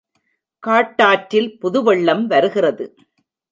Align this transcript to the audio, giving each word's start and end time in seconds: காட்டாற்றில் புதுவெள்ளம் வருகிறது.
காட்டாற்றில் 0.63 1.49
புதுவெள்ளம் 1.59 2.25
வருகிறது. 2.27 2.87